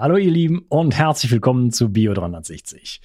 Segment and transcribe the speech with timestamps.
[0.00, 3.00] Hallo ihr Lieben und herzlich willkommen zu Bio 360.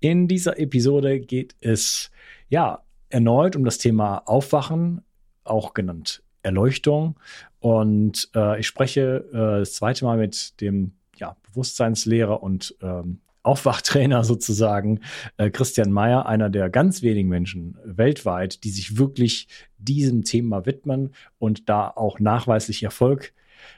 [0.00, 2.10] In dieser Episode geht es
[2.48, 5.02] ja erneut um das Thema Aufwachen,
[5.44, 7.20] auch genannt Erleuchtung.
[7.58, 14.24] Und äh, ich spreche äh, das zweite Mal mit dem ja, Bewusstseinslehrer und ähm, Aufwachtrainer
[14.24, 15.00] sozusagen,
[15.36, 21.10] äh, Christian Mayer, einer der ganz wenigen Menschen weltweit, die sich wirklich diesem Thema widmen
[21.38, 23.34] und da auch nachweislich Erfolg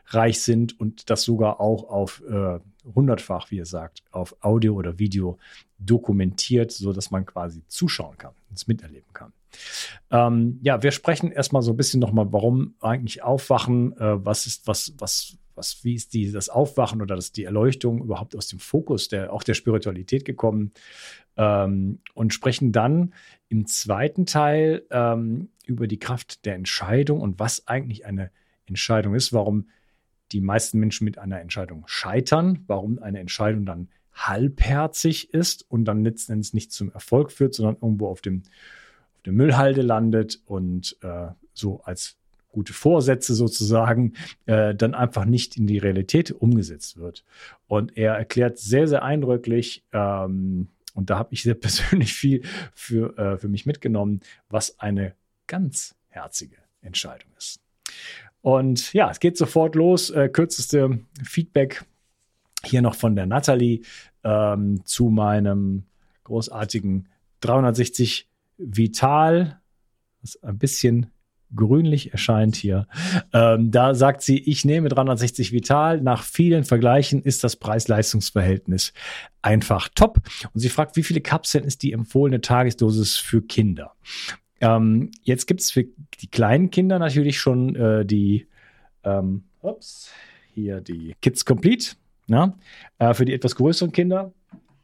[0.07, 2.59] reich sind und das sogar auch auf äh,
[2.95, 5.39] hundertfach, wie er sagt, auf Audio oder Video
[5.79, 9.33] dokumentiert, so dass man quasi zuschauen kann, es miterleben kann.
[10.11, 14.67] Ähm, ja, wir sprechen erstmal so ein bisschen nochmal, warum eigentlich Aufwachen, äh, was ist,
[14.67, 18.59] was, was, was, wie ist die, das Aufwachen oder das, die Erleuchtung überhaupt aus dem
[18.59, 20.73] Fokus der, auch der Spiritualität gekommen
[21.37, 23.15] ähm, und sprechen dann
[23.49, 28.31] im zweiten Teil ähm, über die Kraft der Entscheidung und was eigentlich eine
[28.67, 29.69] Entscheidung ist, warum
[30.33, 36.05] die meisten Menschen mit einer Entscheidung scheitern, warum eine Entscheidung dann halbherzig ist und dann
[36.05, 38.43] letzten Endes nicht zum Erfolg führt, sondern irgendwo auf dem
[39.17, 42.17] auf der Müllhalde landet und äh, so als
[42.53, 44.15] gute Vorsätze sozusagen
[44.47, 47.25] äh, dann einfach nicht in die Realität umgesetzt wird.
[47.67, 52.43] Und er erklärt sehr, sehr eindrücklich, ähm, und da habe ich sehr persönlich viel
[52.75, 55.15] für, äh, für mich mitgenommen, was eine
[55.47, 57.61] ganz herzige Entscheidung ist.
[58.43, 60.11] Und ja, es geht sofort los.
[60.11, 61.85] Äh, kürzeste Feedback
[62.65, 63.83] hier noch von der Natalie
[64.25, 65.85] ähm, zu meinem
[66.25, 67.09] großartigen
[67.41, 68.29] 360
[68.59, 69.61] Vital,
[70.21, 71.11] was ein bisschen
[71.55, 72.87] grünlich erscheint hier.
[73.33, 76.01] Ähm, da sagt sie, ich nehme 360 Vital.
[76.01, 78.93] Nach vielen Vergleichen ist das Preis-Leistungs-Verhältnis
[79.43, 80.19] einfach top.
[80.53, 83.95] Und sie fragt, wie viele Kapseln ist die empfohlene Tagesdosis für Kinder?
[84.61, 88.47] Ähm, jetzt gibt es für die kleinen Kinder natürlich schon äh, die,
[89.05, 90.13] ähm, ups,
[90.55, 91.97] hier die Kids Complete.
[92.27, 92.57] Ja?
[92.99, 94.33] Äh, für die etwas größeren Kinder.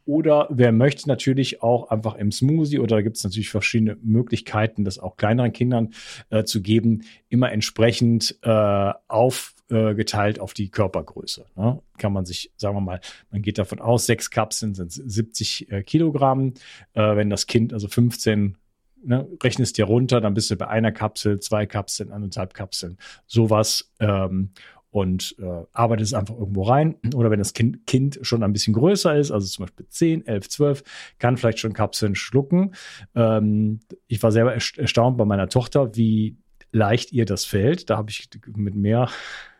[0.07, 4.85] Oder wer möchte natürlich auch einfach im Smoothie oder da gibt es natürlich verschiedene Möglichkeiten,
[4.85, 5.89] das auch kleineren Kindern
[6.29, 11.45] äh, zu geben, immer entsprechend äh, aufgeteilt auf die Körpergröße.
[11.57, 11.81] Ne?
[11.97, 15.83] Kann man sich, sagen wir mal, man geht davon aus, sechs Kapseln sind 70 äh,
[15.83, 16.53] Kilogramm.
[16.93, 18.55] Äh, wenn das Kind also 15
[19.03, 23.91] ne, rechnest dir runter, dann bist du bei einer Kapsel, zwei Kapseln, anderthalb Kapseln, sowas.
[23.99, 24.51] Ähm,
[24.89, 26.95] und äh, arbeitest es einfach irgendwo rein.
[27.13, 30.49] Oder wenn das kind, kind schon ein bisschen größer ist, also zum Beispiel 10, 11,
[30.49, 30.83] 12,
[31.19, 32.73] kann vielleicht schon Kapseln schlucken.
[33.13, 36.37] Ähm, ich war selber erstaunt bei meiner Tochter, wie
[36.71, 37.89] leicht ihr das fällt.
[37.89, 39.09] Da habe ich mit mehr,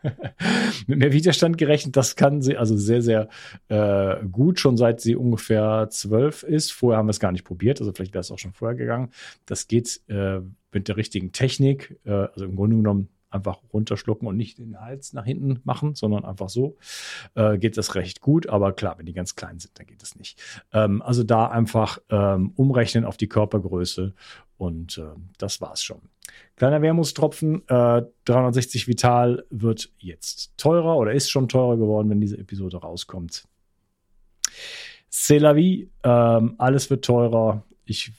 [0.86, 1.96] mit mehr Widerstand gerechnet.
[1.96, 3.28] Das kann sie also sehr, sehr
[3.68, 6.72] äh, gut, schon seit sie ungefähr zwölf ist.
[6.72, 9.10] Vorher haben wir es gar nicht probiert, also vielleicht wäre es auch schon vorher gegangen.
[9.46, 10.40] Das geht äh,
[10.72, 15.12] mit der richtigen Technik, äh, also im Grunde genommen einfach runterschlucken und nicht den Hals
[15.12, 16.76] nach hinten machen, sondern einfach so,
[17.34, 18.48] äh, geht das recht gut.
[18.48, 20.40] Aber klar, wenn die ganz klein sind, dann geht es nicht.
[20.72, 24.14] Ähm, also da einfach ähm, umrechnen auf die Körpergröße
[24.56, 26.00] und äh, das war's schon.
[26.56, 32.38] Kleiner Wermutstropfen, äh, 360 Vital wird jetzt teurer oder ist schon teurer geworden, wenn diese
[32.38, 33.46] Episode rauskommt.
[35.10, 37.64] C'est la vie, ähm, alles wird teurer.
[37.84, 38.12] Ich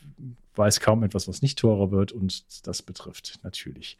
[0.55, 3.97] weiß kaum etwas, was nicht teurer wird und das betrifft natürlich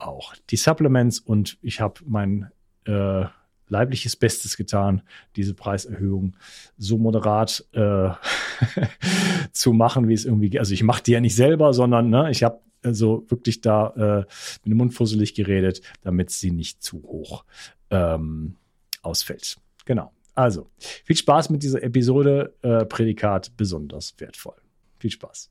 [0.00, 2.50] auch die Supplements und ich habe mein
[2.84, 3.24] äh,
[3.68, 5.02] leibliches Bestes getan,
[5.36, 6.36] diese Preiserhöhung
[6.76, 8.10] so moderat äh,
[9.52, 10.60] zu machen, wie es irgendwie geht.
[10.60, 14.18] Also ich mache die ja nicht selber, sondern ne, ich habe also wirklich da äh,
[14.64, 17.44] mit dem Mund fusselig geredet, damit sie nicht zu hoch
[17.90, 18.56] ähm,
[19.02, 19.58] ausfällt.
[19.84, 20.12] Genau.
[20.34, 22.54] Also, viel Spaß mit dieser Episode.
[22.62, 24.56] Äh, Prädikat besonders wertvoll.
[24.98, 25.50] Viel Spaß.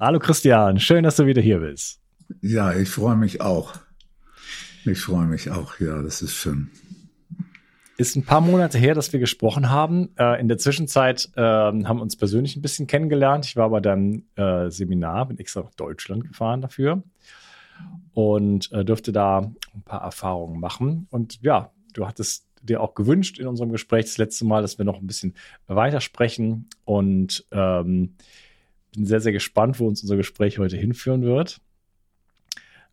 [0.00, 2.00] Hallo Christian, schön, dass du wieder hier bist.
[2.40, 3.74] Ja, ich freue mich auch.
[4.84, 6.70] Ich freue mich auch, ja, das ist schön.
[7.96, 10.10] Ist ein paar Monate her, dass wir gesprochen haben.
[10.18, 13.46] Äh, in der Zwischenzeit äh, haben wir uns persönlich ein bisschen kennengelernt.
[13.46, 17.02] Ich war bei deinem äh, Seminar, bin extra nach Deutschland gefahren dafür
[18.12, 19.38] und äh, dürfte da
[19.74, 21.06] ein paar Erfahrungen machen.
[21.10, 24.84] Und ja, du hattest dir auch gewünscht in unserem Gespräch das letzte Mal, dass wir
[24.84, 25.34] noch ein bisschen
[25.66, 28.14] weitersprechen und ähm,
[28.94, 31.60] bin sehr, sehr gespannt, wo uns unser Gespräch heute hinführen wird.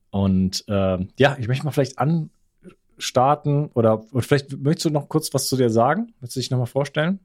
[0.10, 5.34] Und äh, ja, ich möchte mal vielleicht anstarten oder, oder vielleicht möchtest du noch kurz
[5.34, 6.14] was zu dir sagen?
[6.20, 7.20] Möchtest du dich nochmal vorstellen?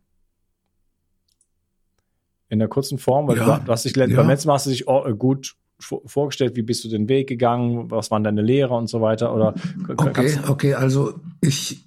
[2.49, 4.07] In der kurzen Form, weil ja, du, hast dich ja.
[4.07, 7.91] beim letzten Mal hast du dich oh, gut vorgestellt, wie bist du den Weg gegangen,
[7.91, 9.35] was waren deine Lehrer und so weiter?
[9.35, 9.55] Oder
[9.97, 11.86] okay, okay, also ich,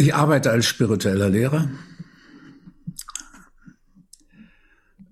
[0.00, 1.68] ich arbeite als spiritueller Lehrer.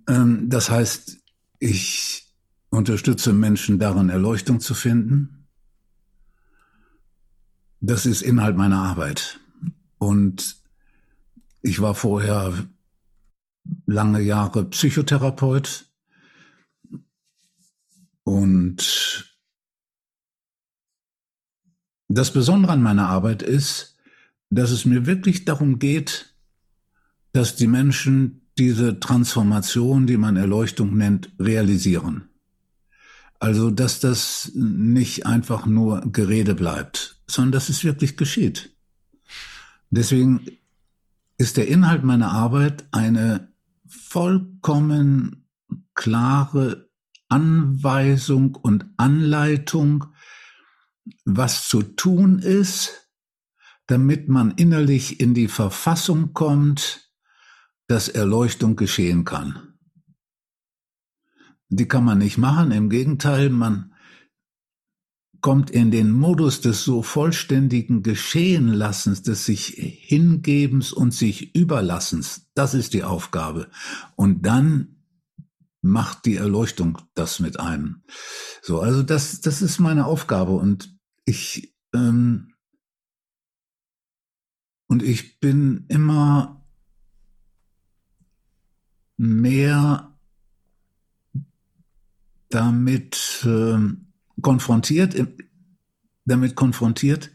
[0.09, 1.19] Ähm, das heißt,
[1.59, 2.35] ich
[2.71, 5.47] unterstütze Menschen darin, Erleuchtung zu finden.
[7.81, 9.41] Das ist Inhalt meiner Arbeit.
[9.99, 10.57] Und
[11.61, 12.67] ich war vorher
[13.85, 15.85] lange Jahre Psychotherapeut
[18.25, 19.37] und
[22.09, 23.98] das Besondere an meiner Arbeit ist,
[24.51, 26.35] dass es mir wirklich darum geht,
[27.33, 32.29] dass die Menschen diese Transformation, die man Erleuchtung nennt, realisieren.
[33.39, 38.75] Also, dass das nicht einfach nur Gerede bleibt, sondern dass es wirklich geschieht.
[39.91, 40.45] Deswegen
[41.37, 43.53] ist der Inhalt meiner Arbeit eine
[43.87, 45.47] vollkommen
[45.95, 46.89] klare
[47.29, 50.07] Anweisung und Anleitung,
[51.25, 53.08] was zu tun ist,
[53.89, 57.11] damit man innerlich in die Verfassung kommt,
[57.89, 59.75] dass Erleuchtung geschehen kann.
[61.71, 63.95] Die kann man nicht machen, im Gegenteil, man
[65.41, 72.47] kommt in den Modus des so vollständigen Geschehenlassens, des sich Hingebens und sich Überlassens.
[72.55, 73.71] Das ist die Aufgabe.
[74.17, 74.97] Und dann
[75.81, 78.03] macht die Erleuchtung das mit einem.
[78.63, 80.95] So, also das, das ist meine Aufgabe und
[81.25, 82.53] ich, ähm,
[84.89, 86.65] und ich bin immer
[89.17, 90.19] mehr
[92.49, 94.07] damit, ähm,
[94.41, 95.15] konfrontiert,
[96.25, 97.31] damit konfrontiert,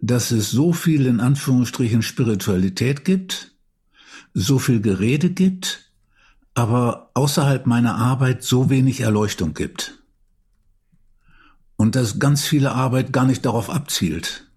[0.00, 3.54] dass es so viel in Anführungsstrichen Spiritualität gibt,
[4.32, 5.92] so viel Gerede gibt,
[6.54, 9.98] aber außerhalb meiner Arbeit so wenig Erleuchtung gibt.
[11.76, 14.49] Und dass ganz viele Arbeit gar nicht darauf abzielt,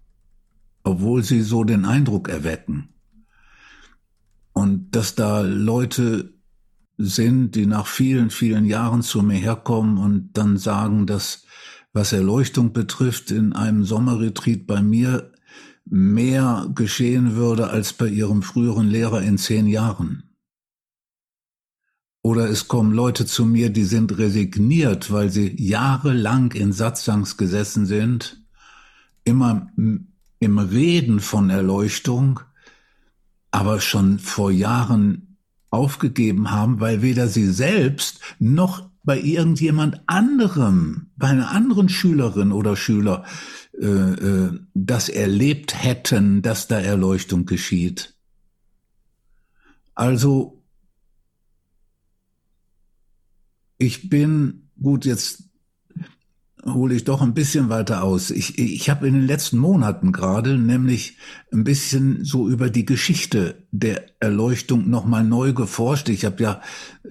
[0.83, 2.89] obwohl sie so den Eindruck erwecken.
[4.53, 6.33] Und dass da Leute
[6.97, 11.45] sind, die nach vielen, vielen Jahren zu mir herkommen und dann sagen, dass
[11.91, 15.31] was Erleuchtung betrifft, in einem Sommerretreat bei mir
[15.85, 20.35] mehr geschehen würde als bei ihrem früheren Lehrer in zehn Jahren.
[22.21, 27.85] Oder es kommen Leute zu mir, die sind resigniert, weil sie jahrelang in Satzangs gesessen
[27.85, 28.41] sind,
[29.25, 29.69] immer
[30.43, 32.39] im Reden von Erleuchtung,
[33.51, 35.37] aber schon vor Jahren
[35.69, 42.75] aufgegeben haben, weil weder sie selbst noch bei irgendjemand anderem, bei einer anderen Schülerin oder
[42.75, 43.25] Schüler,
[43.79, 48.15] äh, äh, das erlebt hätten, dass da Erleuchtung geschieht.
[49.95, 50.63] Also,
[53.77, 55.49] ich bin, gut, jetzt
[56.65, 58.31] hole ich doch ein bisschen weiter aus.
[58.31, 61.17] Ich, ich habe in den letzten Monaten gerade nämlich
[61.51, 66.09] ein bisschen so über die Geschichte der Erleuchtung nochmal neu geforscht.
[66.09, 66.61] Ich habe ja,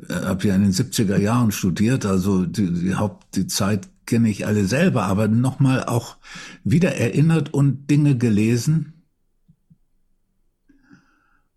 [0.08, 4.46] hab ja in den 70er Jahren studiert, also die, die Haupt, die Zeit kenne ich
[4.46, 6.16] alle selber, aber nochmal auch
[6.64, 9.04] wieder erinnert und Dinge gelesen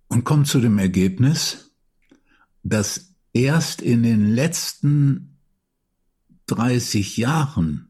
[0.07, 1.71] und komme zu dem Ergebnis,
[2.63, 5.37] dass erst in den letzten
[6.47, 7.84] 30 Jahren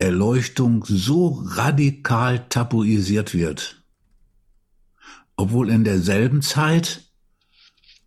[0.00, 3.84] Erleuchtung so radikal tabuisiert wird,
[5.36, 7.10] obwohl in derselben Zeit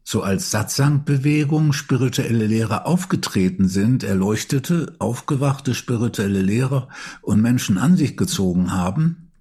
[0.03, 6.89] so als Satsang-Bewegung spirituelle Lehrer aufgetreten sind, erleuchtete, aufgewachte spirituelle Lehrer
[7.21, 9.31] und Menschen an sich gezogen haben.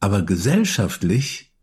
[0.00, 1.54] Aber gesellschaftlich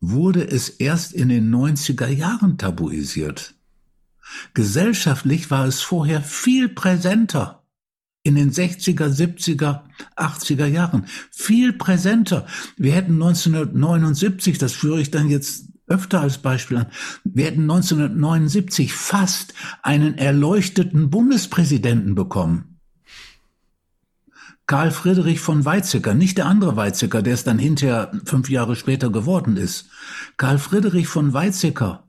[0.00, 3.54] wurde es erst in den 90er Jahren tabuisiert.
[4.52, 7.59] Gesellschaftlich war es vorher viel präsenter.
[8.22, 9.80] In den 60er, 70er,
[10.16, 11.06] 80er Jahren.
[11.30, 12.46] Viel präsenter.
[12.76, 16.86] Wir hätten 1979, das führe ich dann jetzt öfter als Beispiel an.
[17.24, 22.78] Wir hätten 1979 fast einen erleuchteten Bundespräsidenten bekommen.
[24.66, 29.10] Karl Friedrich von Weizsäcker, nicht der andere Weizsäcker, der es dann hinterher fünf Jahre später
[29.10, 29.88] geworden ist.
[30.36, 32.04] Karl Friedrich von Weizsäcker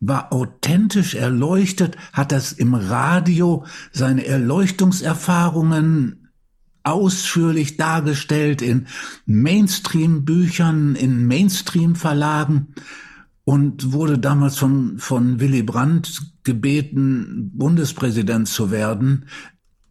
[0.00, 6.30] war authentisch erleuchtet, hat das im Radio, seine Erleuchtungserfahrungen
[6.84, 8.86] ausführlich dargestellt in
[9.26, 12.74] Mainstream-Büchern, in Mainstream-Verlagen
[13.44, 19.26] und wurde damals von, von Willy Brandt gebeten, Bundespräsident zu werden.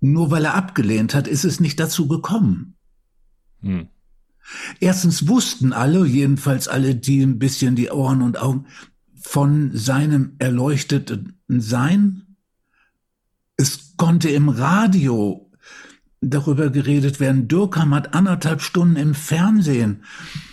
[0.02, 2.76] Nur weil er abgelehnt hat, ist es nicht dazu gekommen.
[3.62, 3.88] Hm.
[4.80, 8.66] Erstens wussten alle, jedenfalls alle, die ein bisschen die Ohren und Augen
[9.24, 12.36] von seinem erleuchteten Sein.
[13.58, 15.50] Es konnte im Radio
[16.22, 17.48] darüber geredet werden.
[17.48, 20.04] Dürkheim hat anderthalb Stunden im Fernsehen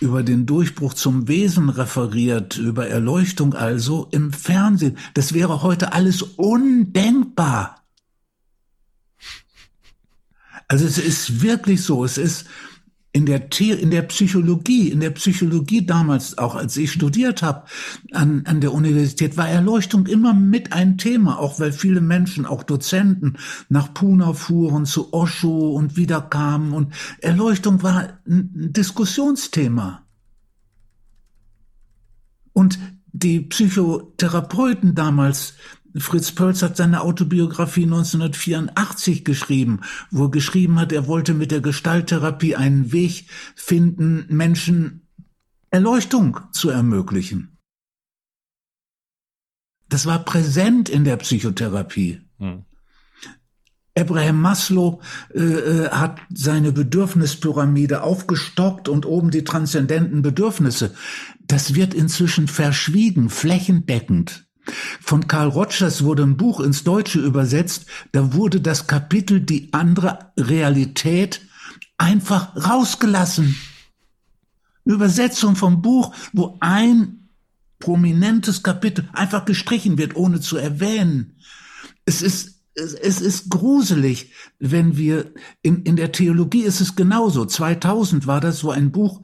[0.00, 4.98] über den Durchbruch zum Wesen referiert, über Erleuchtung also im Fernsehen.
[5.14, 7.76] Das wäre heute alles undenkbar.
[10.68, 12.46] Also es ist wirklich so, es ist
[13.12, 17.64] in der, The in der Psychologie, in der Psychologie damals, auch als ich studiert habe
[18.12, 22.62] an, an der Universität, war Erleuchtung immer mit ein Thema, auch weil viele Menschen, auch
[22.62, 23.37] Dozenten,
[23.69, 26.73] nach Puna fuhren, zu Osho und wieder kamen.
[26.73, 30.07] Und Erleuchtung war ein Diskussionsthema.
[32.52, 32.79] Und
[33.12, 35.55] die Psychotherapeuten damals
[35.97, 39.80] Fritz Pölz hat seine Autobiografie 1984 geschrieben,
[40.11, 45.09] wo er geschrieben hat, er wollte mit der Gestalttherapie einen Weg finden, Menschen
[45.70, 47.59] Erleuchtung zu ermöglichen.
[49.88, 52.20] Das war präsent in der Psychotherapie.
[52.38, 52.64] Hm.
[53.99, 55.00] Abraham Maslow
[55.35, 60.94] äh, äh hat seine Bedürfnispyramide aufgestockt und oben die transzendenten Bedürfnisse.
[61.40, 64.50] Das wird inzwischen verschwiegen, flächendeckend.
[65.00, 70.32] Von Carl Rogers wurde ein Buch ins Deutsche übersetzt, da wurde das Kapitel Die andere
[70.36, 71.40] Realität
[71.98, 73.56] einfach rausgelassen.
[74.84, 77.28] Übersetzung vom Buch, wo ein
[77.78, 81.36] prominentes Kapitel einfach gestrichen wird, ohne zu erwähnen.
[82.04, 87.44] Es ist es ist gruselig, wenn wir in, in der Theologie ist es genauso.
[87.44, 89.22] 2000 war das so ein Buch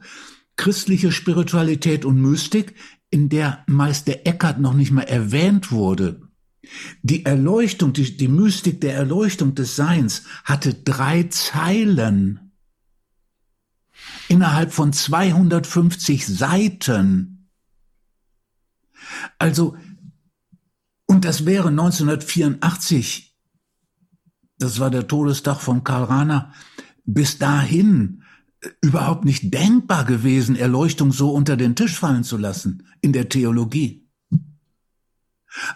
[0.57, 2.75] Christliche Spiritualität und Mystik
[3.09, 6.21] in der Meister Eckhart noch nicht mal erwähnt wurde.
[7.01, 12.51] Die Erleuchtung, die, die Mystik der Erleuchtung des Seins hatte drei Zeilen
[14.27, 17.49] innerhalb von 250 Seiten.
[19.39, 19.77] Also,
[21.05, 23.37] und das wäre 1984,
[24.59, 26.53] das war der Todestag von Karl Rahner,
[27.05, 28.23] bis dahin
[28.81, 34.07] überhaupt nicht denkbar gewesen, Erleuchtung so unter den Tisch fallen zu lassen in der Theologie.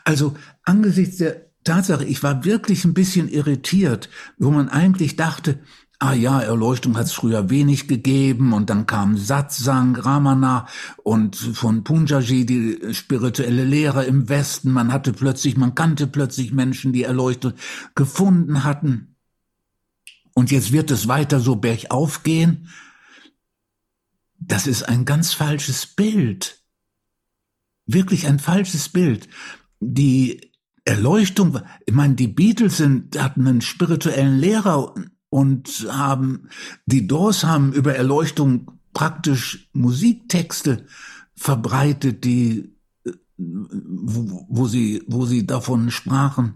[0.03, 5.59] Also angesichts der Tatsache, ich war wirklich ein bisschen irritiert, wo man eigentlich dachte,
[5.99, 10.67] ah ja, Erleuchtung hat es früher wenig gegeben und dann kam Satsang, Ramana
[11.03, 14.71] und von Punjaji die spirituelle Lehre im Westen.
[14.71, 17.53] Man hatte plötzlich, man kannte plötzlich Menschen, die Erleuchtung
[17.93, 19.10] gefunden hatten.
[20.33, 22.69] Und jetzt wird es weiter so bergauf gehen.
[24.39, 26.63] Das ist ein ganz falsches Bild.
[27.85, 29.27] Wirklich ein falsches Bild.
[29.79, 30.51] Die
[30.85, 34.95] Erleuchtung, ich meine, die Beatles sind, hatten einen spirituellen Lehrer
[35.29, 36.49] und haben,
[36.85, 40.85] die Doors haben über Erleuchtung praktisch Musiktexte
[41.35, 42.75] verbreitet, die,
[43.37, 46.55] wo, wo sie, wo sie davon sprachen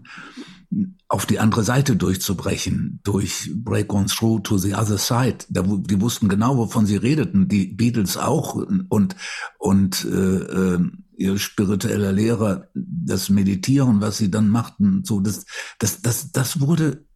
[1.08, 5.38] auf die andere Seite durchzubrechen, durch Break on Through to the Other Side.
[5.48, 9.16] Da, die wussten genau, wovon sie redeten, die Beatles auch und
[9.58, 15.46] und äh, äh, ihr spiritueller Lehrer, das Meditieren, was sie dann machten, so, das,
[15.78, 17.06] das, das, das wurde,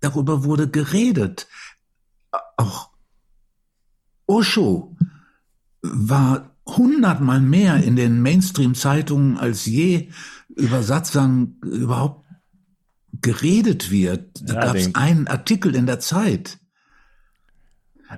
[0.00, 1.48] darüber wurde geredet.
[2.56, 2.90] Auch
[4.26, 4.96] Osho
[5.82, 10.10] war hundertmal mehr in den Mainstream-Zeitungen als je
[10.48, 12.25] über Satsang überhaupt
[13.20, 14.28] geredet wird.
[14.42, 16.58] Da ja, gab es einen Artikel in der Zeit.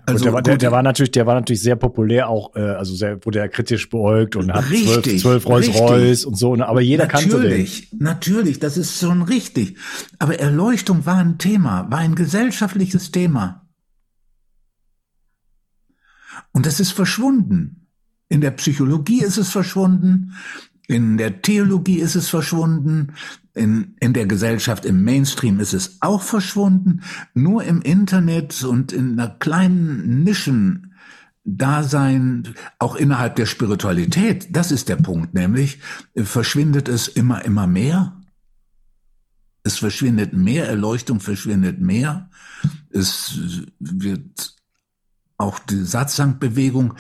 [0.05, 2.95] Also der, war, der, der, war natürlich, der war natürlich sehr populär, auch äh, also
[2.95, 6.55] sehr, wurde er kritisch beäugt und hat richtig, zwölf, zwölf Rolls Royce und so.
[6.55, 6.69] Ne?
[6.69, 7.50] Aber jeder natürlich, kannte den.
[7.50, 9.78] Natürlich, natürlich, das ist schon richtig.
[10.19, 13.67] Aber Erleuchtung war ein Thema, war ein gesellschaftliches Thema.
[16.52, 17.87] Und das ist verschwunden.
[18.28, 20.35] In der Psychologie ist es verschwunden,
[20.88, 23.12] in der Theologie ist es verschwunden,
[23.54, 27.02] in, in der Gesellschaft, im Mainstream ist es auch verschwunden.
[27.35, 30.95] Nur im Internet und in einer kleinen Nischen
[31.45, 35.78] Dasein, auch innerhalb der Spiritualität, das ist der Punkt, nämlich
[36.16, 38.16] verschwindet es immer, immer mehr.
[39.62, 42.30] Es verschwindet mehr, Erleuchtung verschwindet mehr.
[42.90, 43.38] Es
[43.78, 44.57] wird
[45.37, 46.95] auch die Satzangbewegung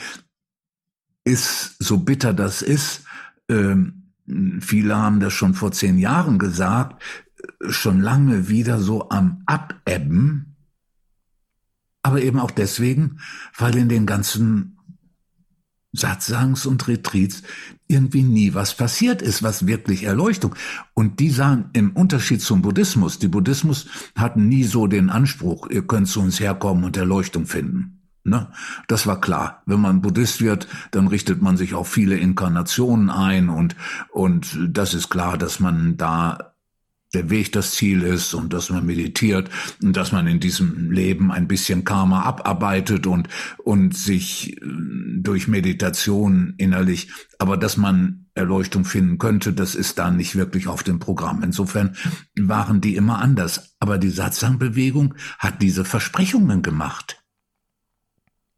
[1.24, 3.02] ist, so bitter das ist,
[3.48, 4.12] ähm,
[4.60, 7.02] viele haben das schon vor zehn Jahren gesagt,
[7.68, 10.56] schon lange wieder so am Abebben,
[12.02, 13.20] aber eben auch deswegen,
[13.56, 14.78] weil in den ganzen
[15.92, 17.42] Satzangs und Retreats
[17.86, 20.54] irgendwie nie was passiert ist, was wirklich Erleuchtung.
[20.94, 25.86] Und die sahen im Unterschied zum Buddhismus, die Buddhismus hatten nie so den Anspruch, ihr
[25.86, 27.97] könnt zu uns herkommen und Erleuchtung finden.
[28.28, 28.48] Ne?
[28.86, 29.62] Das war klar.
[29.66, 33.76] Wenn man Buddhist wird, dann richtet man sich auf viele Inkarnationen ein und,
[34.10, 36.54] und das ist klar, dass man da
[37.14, 39.48] der Weg das Ziel ist und dass man meditiert
[39.82, 43.28] und dass man in diesem Leben ein bisschen Karma abarbeitet und,
[43.64, 44.66] und sich äh,
[45.16, 50.82] durch Meditation innerlich, aber dass man Erleuchtung finden könnte, das ist da nicht wirklich auf
[50.82, 51.42] dem Programm.
[51.42, 51.96] Insofern
[52.38, 53.74] waren die immer anders.
[53.80, 57.22] Aber die Satsang-Bewegung hat diese Versprechungen gemacht.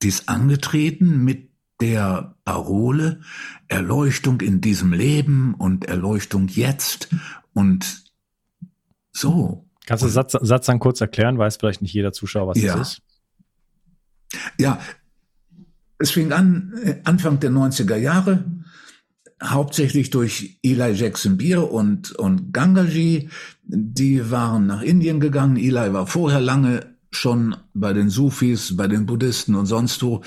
[0.03, 3.21] Die ist angetreten mit der Parole
[3.69, 7.09] Erleuchtung in diesem Leben und Erleuchtung jetzt
[7.55, 8.05] und
[9.13, 9.67] so.
[9.87, 11.39] Kannst du Satz, Satz dann kurz erklären?
[11.39, 12.77] Weiß vielleicht nicht jeder Zuschauer, was ja.
[12.77, 13.03] das ist.
[14.59, 14.79] Ja,
[15.99, 18.45] es fing an äh, Anfang der 90er Jahre,
[19.43, 23.29] hauptsächlich durch Eli Jackson Beer und, und Gangaji.
[23.63, 25.57] Die waren nach Indien gegangen.
[25.57, 30.23] Eli war vorher lange schon bei den Sufis, bei den Buddhisten und sonst wo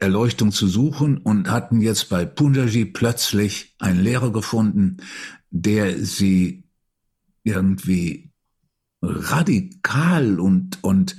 [0.00, 4.98] Erleuchtung zu suchen und hatten jetzt bei Punjaji plötzlich einen Lehrer gefunden,
[5.50, 6.64] der sie
[7.42, 8.30] irgendwie
[9.02, 11.16] radikal und und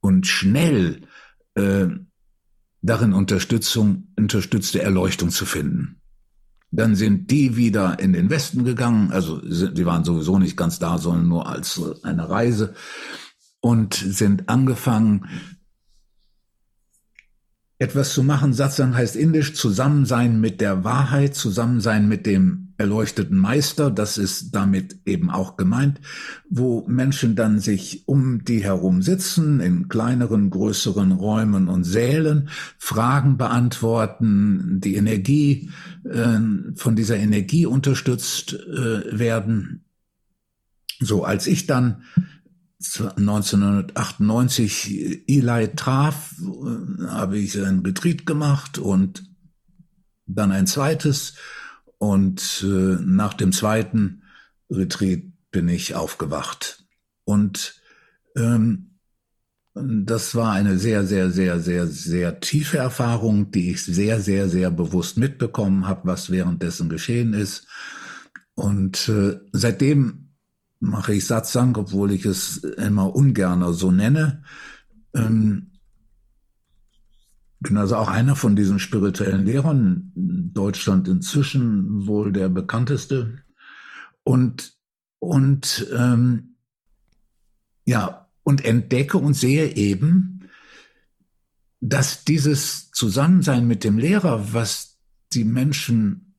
[0.00, 1.02] und schnell
[1.54, 1.86] äh,
[2.82, 6.00] darin Unterstützung unterstützte Erleuchtung zu finden.
[6.72, 10.98] Dann sind die wieder in den Westen gegangen, also die waren sowieso nicht ganz da,
[10.98, 12.74] sondern nur als eine Reise
[13.62, 15.28] und sind angefangen,
[17.78, 18.52] etwas zu machen.
[18.52, 23.90] Satsang heißt indisch Zusammensein mit der Wahrheit, Zusammensein mit dem erleuchteten Meister.
[23.90, 26.00] Das ist damit eben auch gemeint,
[26.50, 32.48] wo Menschen dann sich um die herum sitzen, in kleineren, größeren Räumen und Sälen,
[32.78, 35.70] Fragen beantworten, die Energie,
[36.04, 36.38] äh,
[36.74, 39.84] von dieser Energie unterstützt äh, werden.
[41.00, 42.02] So, als ich dann
[43.16, 49.24] 1998 Eli traf, äh, habe ich ein Retreat gemacht und
[50.26, 51.34] dann ein zweites.
[51.98, 54.22] Und äh, nach dem zweiten
[54.70, 56.84] Retreat bin ich aufgewacht.
[57.24, 57.80] Und
[58.36, 58.88] ähm,
[59.74, 64.70] das war eine sehr, sehr, sehr, sehr, sehr tiefe Erfahrung, die ich sehr, sehr, sehr
[64.70, 67.66] bewusst mitbekommen habe, was währenddessen geschehen ist.
[68.54, 70.21] Und äh, seitdem
[70.82, 74.42] mache ich Satsang, obwohl ich es immer ungerner so nenne.
[75.14, 75.70] Ähm,
[77.60, 83.38] bin also auch einer von diesen spirituellen Lehrern, Deutschland inzwischen wohl der bekannteste.
[84.24, 84.76] Und,
[85.20, 86.56] und ähm,
[87.84, 90.48] ja, und entdecke und sehe eben,
[91.80, 94.98] dass dieses Zusammensein mit dem Lehrer, was
[95.32, 96.34] die Menschen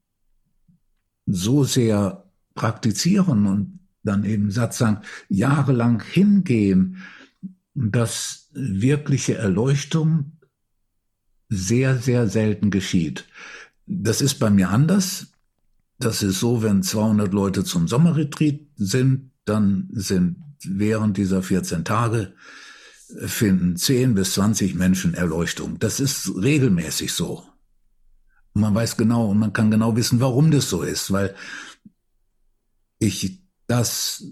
[1.25, 6.97] so sehr praktizieren und dann eben Satsang jahrelang hingehen,
[7.73, 10.33] dass wirkliche Erleuchtung
[11.49, 13.25] sehr, sehr selten geschieht.
[13.85, 15.27] Das ist bei mir anders.
[15.99, 22.33] Das ist so, wenn 200 Leute zum Sommerretreat sind, dann sind während dieser 14 Tage
[23.25, 25.77] finden 10 bis 20 Menschen Erleuchtung.
[25.79, 27.43] Das ist regelmäßig so.
[28.53, 31.35] Und man weiß genau und man kann genau wissen, warum das so ist, weil
[32.99, 34.23] ich das,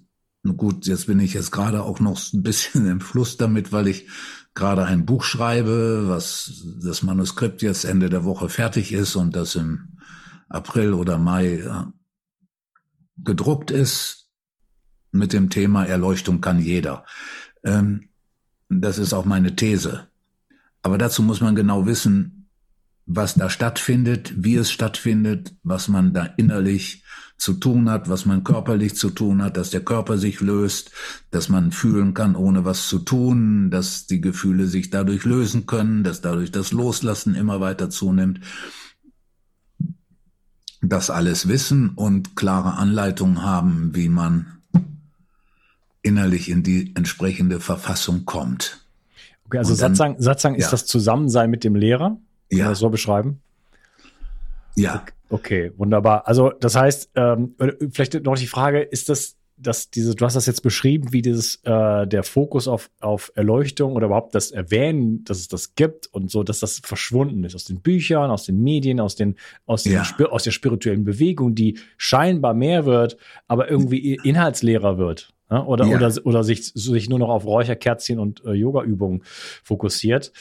[0.58, 4.08] gut, jetzt bin ich jetzt gerade auch noch ein bisschen im Fluss damit, weil ich
[4.54, 9.56] gerade ein Buch schreibe, was das Manuskript jetzt Ende der Woche fertig ist und das
[9.56, 9.98] im
[10.50, 11.84] April oder Mai äh,
[13.18, 14.30] gedruckt ist
[15.12, 17.06] mit dem Thema Erleuchtung kann jeder.
[17.64, 18.10] Ähm,
[18.70, 20.08] das ist auch meine These.
[20.82, 22.50] Aber dazu muss man genau wissen,
[23.06, 27.04] was da stattfindet, wie es stattfindet, was man da innerlich
[27.42, 30.92] zu tun hat, was man körperlich zu tun hat, dass der Körper sich löst,
[31.32, 36.04] dass man fühlen kann, ohne was zu tun, dass die Gefühle sich dadurch lösen können,
[36.04, 38.42] dass dadurch das Loslassen immer weiter zunimmt.
[40.84, 44.62] Das alles wissen und klare Anleitungen haben, wie man
[46.04, 48.86] innerlich in die entsprechende Verfassung kommt.
[49.48, 50.60] Okay, also dann, Satzang, Satzang ja.
[50.60, 52.20] ist das Zusammensein mit dem Lehrer?
[52.50, 52.70] Kann ja.
[52.70, 53.42] das so beschreiben?
[54.76, 54.98] Ja.
[54.98, 55.12] Okay,
[55.78, 56.28] wunderbar.
[56.28, 57.56] Also das heißt, ähm,
[57.92, 61.58] vielleicht noch die Frage, ist das, dass diese, du hast das jetzt beschrieben, wie dieses
[61.64, 66.32] äh, der Fokus auf, auf Erleuchtung oder überhaupt das Erwähnen, dass es das gibt und
[66.32, 69.94] so, dass das verschwunden ist aus den Büchern, aus den Medien, aus den, aus, den,
[69.94, 70.06] ja.
[70.30, 73.18] aus der spirituellen Bewegung, die scheinbar mehr wird,
[73.48, 75.34] aber irgendwie inhaltsleerer wird.
[75.52, 75.98] Ja, oder, ja.
[75.98, 79.24] oder, oder sich, sich nur noch auf Räucherkerzchen und äh, Yoga-Übungen
[79.64, 80.32] fokussiert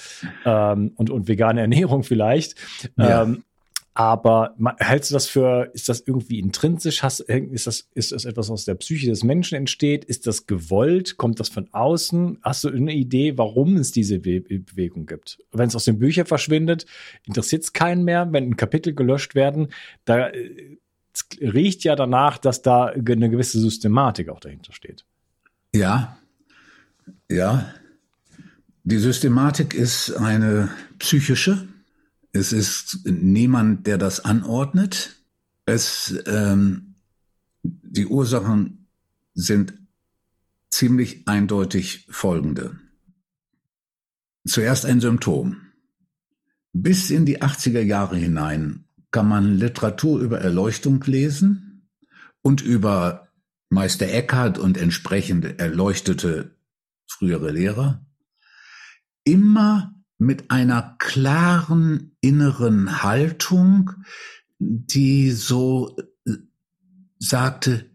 [0.45, 2.55] ähm, und, und vegane Ernährung vielleicht.
[2.97, 3.25] Ja.
[3.25, 3.43] Ähm,
[3.95, 7.03] aber hältst du das für, ist das irgendwie intrinsisch?
[7.03, 10.05] Hast, ist, das, ist das etwas, was aus der Psyche des Menschen entsteht?
[10.05, 11.17] Ist das gewollt?
[11.17, 12.39] Kommt das von außen?
[12.43, 15.39] Hast du eine Idee, warum es diese Be Bewegung gibt?
[15.51, 16.87] Wenn es aus den Büchern verschwindet,
[17.27, 18.33] interessiert es keinen mehr.
[18.33, 19.69] Wenn ein Kapitel gelöscht werden,
[20.05, 20.79] da äh,
[21.41, 25.05] riecht ja danach, dass da eine gewisse Systematik auch dahinter steht.
[25.75, 26.17] Ja,
[27.29, 27.75] ja.
[28.85, 31.69] Die Systematik ist eine psychische.
[32.33, 35.17] Es ist niemand, der das anordnet.
[35.67, 36.95] Es, ähm,
[37.63, 38.89] die Ursachen
[39.35, 39.75] sind
[40.71, 42.79] ziemlich eindeutig folgende.
[44.47, 45.61] Zuerst ein Symptom.
[46.73, 51.89] Bis in die 80er Jahre hinein kann man Literatur über Erleuchtung lesen
[52.43, 53.29] und über
[53.69, 56.57] Meister Eckhart und entsprechende erleuchtete
[57.07, 58.07] frühere Lehrer,
[59.25, 63.91] immer mit einer klaren inneren Haltung,
[64.59, 66.33] die so äh,
[67.19, 67.91] sagte,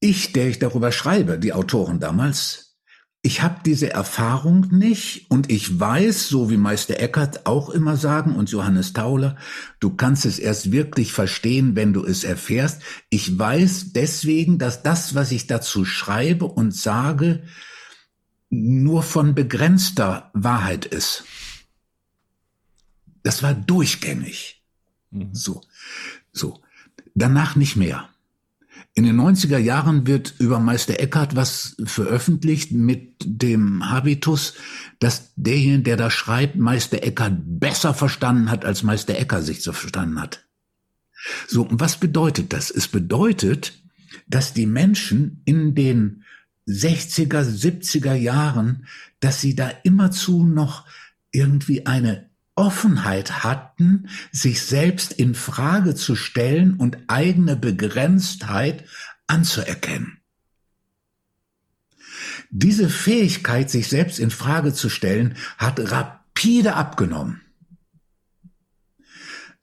[0.00, 2.76] ich, der ich darüber schreibe, die Autoren damals,
[3.22, 8.34] ich habe diese Erfahrung nicht und ich weiß, so wie Meister Eckert auch immer sagen
[8.34, 9.36] und Johannes Tauler,
[9.80, 12.82] du kannst es erst wirklich verstehen, wenn du es erfährst.
[13.08, 17.44] Ich weiß deswegen, dass das, was ich dazu schreibe und sage,
[18.62, 21.24] nur von begrenzter Wahrheit ist.
[23.22, 24.62] Das war durchgängig.
[25.10, 25.30] Mhm.
[25.32, 25.62] So,
[26.32, 26.60] so.
[27.14, 28.08] Danach nicht mehr.
[28.96, 34.54] In den 90er Jahren wird über Meister Eckhart was veröffentlicht mit dem Habitus,
[35.00, 39.72] dass derjenige, der da schreibt, Meister Eckhart besser verstanden hat, als Meister Eckhart sich so
[39.72, 40.46] verstanden hat.
[41.48, 42.70] So, und was bedeutet das?
[42.70, 43.72] Es bedeutet,
[44.28, 46.24] dass die Menschen in den
[46.66, 48.86] 60er, 70er Jahren,
[49.20, 50.86] dass sie da immerzu noch
[51.30, 58.84] irgendwie eine Offenheit hatten, sich selbst in Frage zu stellen und eigene Begrenztheit
[59.26, 60.18] anzuerkennen.
[62.50, 67.40] Diese Fähigkeit, sich selbst in Frage zu stellen, hat rapide abgenommen.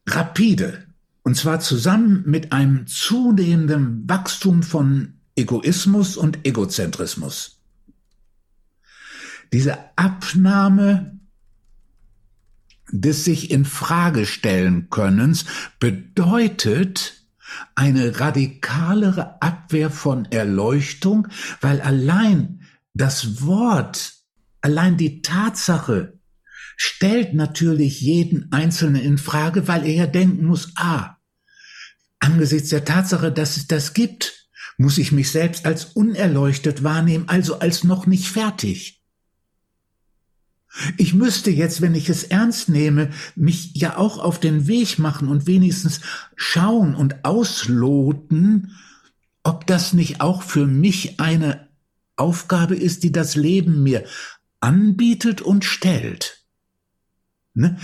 [0.06, 0.88] Rapide.
[1.24, 7.60] Und zwar zusammen mit einem zunehmenden Wachstum von Egoismus und Egozentrismus.
[9.52, 11.20] Diese Abnahme
[12.92, 15.46] des sich in Frage stellen Könnens
[15.80, 17.26] bedeutet
[17.76, 21.28] eine radikalere Abwehr von Erleuchtung,
[21.60, 22.62] weil allein
[22.94, 24.14] das Wort,
[24.62, 26.20] allein die Tatsache
[26.78, 31.18] stellt natürlich jeden Einzelnen in Frage, weil er ja denken muss, ah,
[32.20, 34.41] angesichts der Tatsache, dass es das gibt,
[34.82, 39.02] muss ich mich selbst als unerleuchtet wahrnehmen, also als noch nicht fertig.
[40.98, 45.28] Ich müsste jetzt, wenn ich es ernst nehme, mich ja auch auf den Weg machen
[45.28, 46.00] und wenigstens
[46.36, 48.78] schauen und ausloten,
[49.44, 51.68] ob das nicht auch für mich eine
[52.16, 54.06] Aufgabe ist, die das Leben mir
[54.62, 56.46] anbietet und stellt.
[57.54, 57.78] Ne?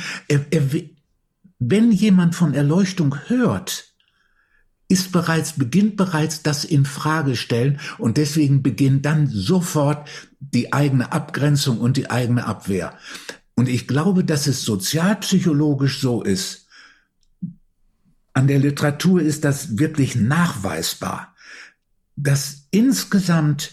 [1.59, 3.86] Wenn jemand von Erleuchtung hört,
[4.87, 10.07] ist bereits, beginnt bereits das in Frage stellen und deswegen beginnt dann sofort
[10.39, 12.97] die eigene Abgrenzung und die eigene Abwehr.
[13.55, 16.67] Und ich glaube, dass es sozialpsychologisch so ist,
[18.33, 21.35] an der Literatur ist das wirklich nachweisbar,
[22.15, 23.71] dass insgesamt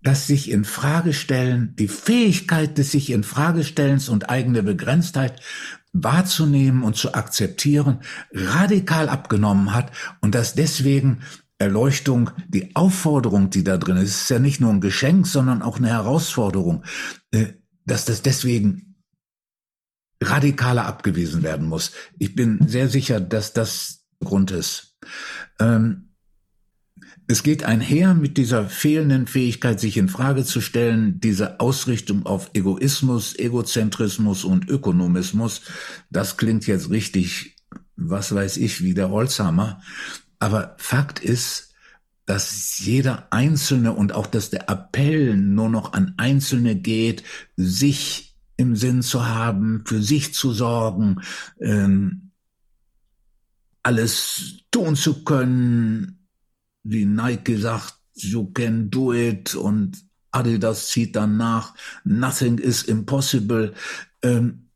[0.00, 5.40] das sich in Frage stellen, die Fähigkeit des sich in Frage stellens und eigene Begrenztheit
[5.92, 8.00] wahrzunehmen und zu akzeptieren,
[8.32, 11.22] radikal abgenommen hat und dass deswegen
[11.58, 15.78] Erleuchtung, die Aufforderung, die da drin ist, ist ja nicht nur ein Geschenk, sondern auch
[15.78, 16.84] eine Herausforderung,
[17.30, 17.54] äh,
[17.86, 18.96] dass das deswegen
[20.22, 21.92] radikaler abgewiesen werden muss.
[22.18, 24.96] Ich bin sehr sicher, dass das Grund ist.
[25.60, 26.05] Ähm,
[27.28, 32.50] es geht einher mit dieser fehlenden Fähigkeit, sich in Frage zu stellen, diese Ausrichtung auf
[32.54, 35.62] Egoismus, Egozentrismus und Ökonomismus.
[36.08, 37.56] Das klingt jetzt richtig,
[37.96, 39.80] was weiß ich, wie der Holzhammer.
[40.38, 41.74] Aber Fakt ist,
[42.26, 47.24] dass jeder Einzelne und auch, dass der Appell nur noch an Einzelne geht,
[47.56, 51.20] sich im Sinn zu haben, für sich zu sorgen,
[51.60, 52.30] ähm,
[53.82, 56.15] alles tun zu können,
[56.88, 63.72] wie Nike sagt, you can do it und Adidas zieht dann nach, nothing is impossible.
[64.22, 64.66] Ähm,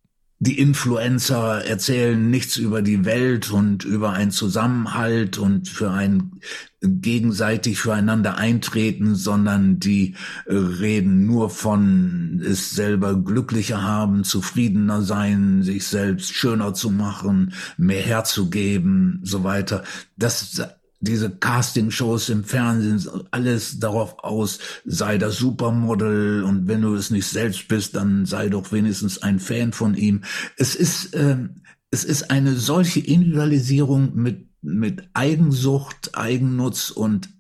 [0.43, 6.41] die Influencer erzählen nichts über die Welt und über einen Zusammenhalt und für ein
[6.81, 10.15] gegenseitig füreinander eintreten, sondern die
[10.47, 17.53] äh, reden nur von es selber glücklicher haben, zufriedener sein, sich selbst schöner zu machen,
[17.77, 19.85] mehr herzugeben, so weiter.
[20.17, 20.59] Das
[21.01, 27.27] diese Castingshows im Fernsehen, alles darauf aus, sei das Supermodel und wenn du es nicht
[27.27, 30.23] selbst bist, dann sei doch wenigstens ein Fan von ihm.
[30.57, 31.49] Es ist, äh,
[31.91, 37.31] es ist eine solche Individualisierung mit, mit Eigensucht, Eigennutz und,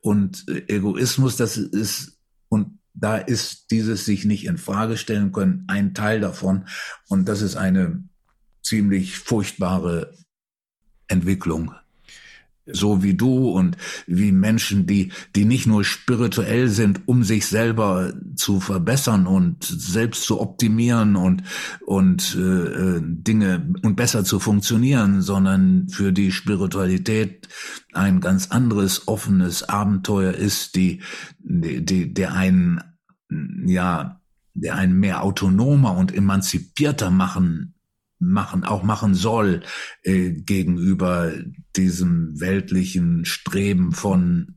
[0.00, 5.94] und Egoismus, das ist, und da ist dieses sich nicht in Frage stellen können ein
[5.94, 6.66] Teil davon.
[7.08, 8.04] Und das ist eine
[8.62, 10.14] ziemlich furchtbare
[11.08, 11.74] Entwicklung
[12.66, 18.14] so wie du und wie Menschen, die, die nicht nur spirituell sind, um sich selber
[18.36, 21.42] zu verbessern und selbst zu optimieren und,
[21.84, 27.48] und äh, Dinge und besser zu funktionieren, sondern für die Spiritualität
[27.92, 31.02] ein ganz anderes, offenes Abenteuer ist, die,
[31.38, 32.80] die, die der einen,
[33.66, 34.20] ja,
[34.54, 37.73] der einen mehr autonomer und emanzipierter machen
[38.28, 39.62] machen, auch machen soll
[40.02, 41.32] äh, gegenüber
[41.76, 44.56] diesem weltlichen Streben von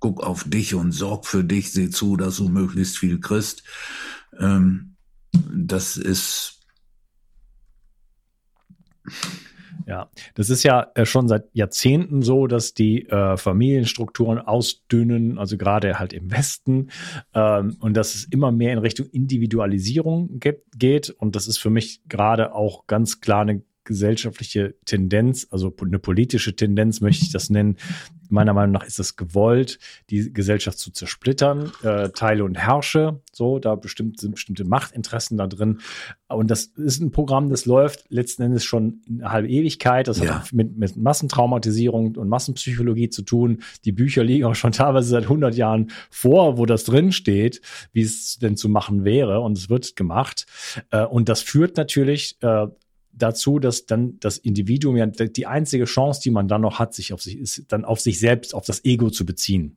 [0.00, 3.64] guck auf dich und sorg für dich, seh zu, dass du möglichst viel kriegst.
[4.38, 4.96] Ähm,
[5.32, 6.60] das ist
[9.88, 15.56] ja, das ist ja äh, schon seit Jahrzehnten so, dass die äh, Familienstrukturen ausdünnen, also
[15.56, 16.90] gerade halt im Westen,
[17.34, 21.08] ähm, und dass es immer mehr in Richtung Individualisierung ge geht.
[21.08, 26.54] Und das ist für mich gerade auch ganz klar eine gesellschaftliche Tendenz, also eine politische
[26.54, 27.78] Tendenz möchte ich das nennen.
[28.30, 29.78] Meiner Meinung nach ist es gewollt,
[30.10, 35.46] die Gesellschaft zu zersplittern, äh, Teile und Herrsche, so, da bestimmt, sind bestimmte Machtinteressen da
[35.46, 35.78] drin.
[36.28, 40.08] Und das ist ein Programm, das läuft letzten Endes schon eine halbe Ewigkeit.
[40.08, 40.40] Das ja.
[40.40, 43.62] hat mit, mit Massentraumatisierung und Massenpsychologie zu tun.
[43.86, 48.02] Die Bücher liegen auch schon teilweise seit 100 Jahren vor, wo das drin steht, wie
[48.02, 49.40] es denn zu machen wäre.
[49.40, 50.44] Und es wird gemacht.
[50.90, 52.66] Äh, und das führt natürlich äh,
[53.18, 57.12] dazu, dass dann das Individuum ja die einzige Chance, die man dann noch hat, sich
[57.12, 59.76] auf sich ist, dann auf sich selbst, auf das Ego zu beziehen.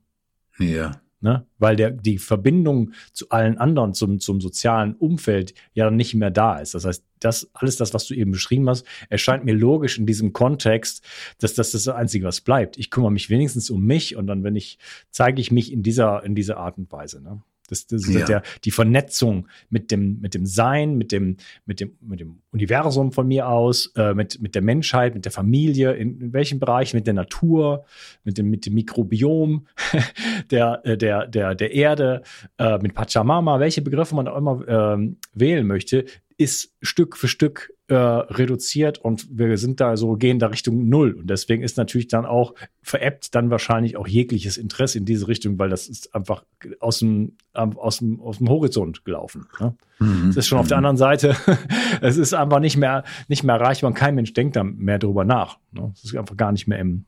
[0.58, 1.00] Ja.
[1.22, 1.46] Ne?
[1.58, 6.58] Weil der, die Verbindung zu allen anderen, zum, zum sozialen Umfeld ja nicht mehr da
[6.58, 6.74] ist.
[6.74, 10.32] Das heißt, das, alles das, was du eben beschrieben hast, erscheint mir logisch in diesem
[10.32, 11.04] Kontext,
[11.38, 12.76] dass das das Einzige, was bleibt.
[12.76, 14.78] Ich kümmere mich wenigstens um mich und dann, wenn ich,
[15.10, 17.22] zeige ich mich in dieser, in dieser Art und Weise.
[17.22, 17.40] Ne?
[17.68, 18.26] Das, das ist ja.
[18.26, 23.12] der, die Vernetzung mit dem, mit dem Sein, mit dem, mit dem, mit dem Universum
[23.12, 26.92] von mir aus, äh, mit, mit der Menschheit, mit der Familie, in, in welchem Bereich,
[26.94, 27.84] mit der Natur,
[28.24, 29.66] mit dem, mit dem Mikrobiom
[30.50, 32.22] der, äh, der, der, der Erde,
[32.58, 36.04] äh, mit Pachamama, welche Begriffe man auch immer ähm, wählen möchte,
[36.36, 41.12] ist Stück für Stück äh, reduziert und wir sind da so, gehen da Richtung Null.
[41.12, 45.58] Und deswegen ist natürlich dann auch veräppt dann wahrscheinlich auch jegliches Interesse in diese Richtung,
[45.58, 46.42] weil das ist einfach
[46.80, 49.46] aus dem, aus dem, aus dem Horizont gelaufen.
[49.60, 49.74] Ne?
[49.98, 50.30] Mhm.
[50.30, 51.36] Es ist schon auf der anderen Seite,
[52.00, 55.26] es ist einfach nicht mehr, nicht mehr erreichbar und kein Mensch denkt da mehr drüber
[55.26, 55.58] nach.
[55.72, 55.92] Ne?
[55.94, 57.04] Es ist einfach gar nicht mehr im,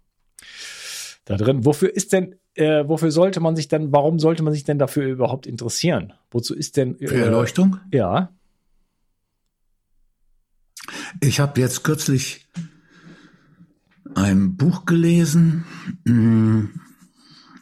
[1.25, 1.65] da drin.
[1.65, 5.07] Wofür ist denn, äh, wofür sollte man sich denn, warum sollte man sich denn dafür
[5.07, 6.13] überhaupt interessieren?
[6.31, 7.01] Wozu ist denn.
[7.01, 7.79] Äh, Für Erleuchtung?
[7.91, 8.35] Ja.
[11.21, 12.49] Ich habe jetzt kürzlich
[14.15, 15.65] ein Buch gelesen
[16.05, 16.65] mm,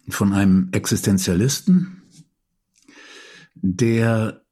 [0.09, 2.03] von einem Existenzialisten,
[3.55, 4.43] der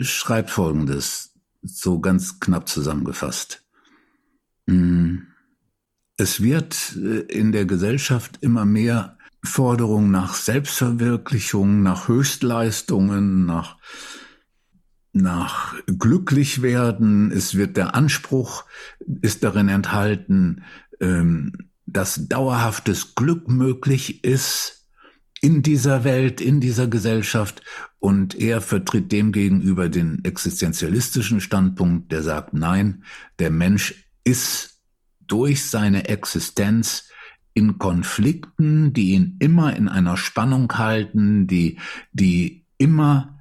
[0.00, 3.64] schreibt Folgendes, so ganz knapp zusammengefasst.
[4.66, 5.18] Mm,
[6.16, 13.78] es wird äh, in der Gesellschaft immer mehr Forderung nach Selbstverwirklichung, nach Höchstleistungen, nach
[15.12, 17.32] nach glücklich werden.
[17.32, 18.64] Es wird der Anspruch,
[19.22, 20.62] ist darin enthalten,
[21.00, 21.52] ähm,
[21.86, 24.86] dass dauerhaftes Glück möglich ist
[25.40, 27.62] in dieser Welt, in dieser Gesellschaft.
[27.98, 33.04] Und er vertritt demgegenüber den existenzialistischen Standpunkt, der sagt, nein,
[33.38, 34.80] der Mensch ist
[35.26, 37.08] durch seine Existenz
[37.52, 41.78] in Konflikten, die ihn immer in einer Spannung halten, die,
[42.12, 43.39] die immer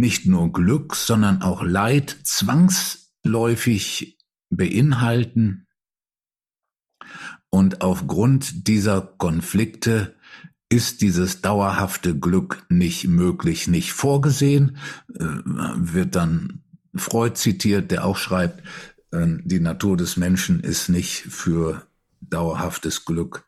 [0.00, 4.18] nicht nur Glück, sondern auch Leid zwangsläufig
[4.50, 5.66] beinhalten.
[7.50, 10.14] Und aufgrund dieser Konflikte
[10.68, 14.78] ist dieses dauerhafte Glück nicht möglich, nicht vorgesehen,
[15.14, 15.24] äh,
[15.76, 16.64] wird dann
[16.96, 18.62] Freud zitiert, der auch schreibt,
[19.12, 21.86] äh, die Natur des Menschen ist nicht für
[22.20, 23.46] dauerhaftes Glück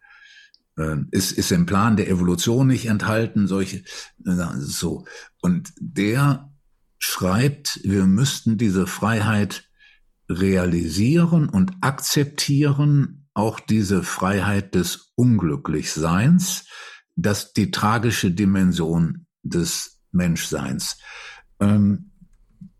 [1.10, 3.82] ist, ist im Plan der Evolution nicht enthalten, solche,
[4.58, 5.06] so.
[5.40, 6.52] Und der
[6.98, 9.70] schreibt, wir müssten diese Freiheit
[10.28, 16.66] realisieren und akzeptieren, auch diese Freiheit des Unglücklichseins,
[17.16, 20.98] das die tragische Dimension des Menschseins.
[21.60, 22.12] Ähm,